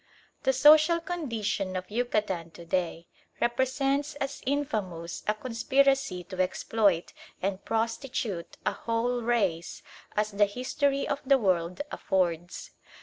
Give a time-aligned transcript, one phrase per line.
[0.41, 3.05] The social condition of Yucatan to day
[3.39, 9.83] represents as infamous a conspiracy to exploit and prostitute a whole race
[10.17, 12.71] as the history of the world affords.